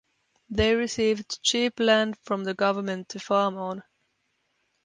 [0.49, 3.83] They received cheap land from the government to farm on.